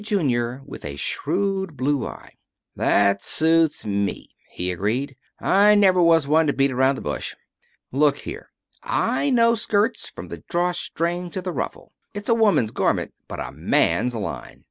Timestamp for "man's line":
13.51-14.57